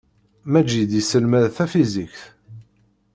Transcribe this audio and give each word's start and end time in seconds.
Maǧid 0.51 0.91
yesselmad 0.93 1.43
tafizikt. 1.55 2.21